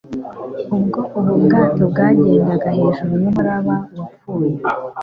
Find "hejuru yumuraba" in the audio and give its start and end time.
2.77-3.75